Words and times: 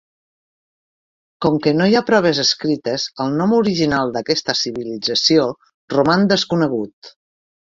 Com 1.45 1.59
que 1.65 1.73
no 1.81 1.89
hi 1.91 1.97
ha 1.99 2.01
proves 2.07 2.39
escrites, 2.45 3.05
el 3.25 3.37
nom 3.43 3.53
original 3.59 4.15
d'aquesta 4.17 4.57
civilització 4.63 5.47
roman 5.97 6.27
desconegut. 6.33 7.15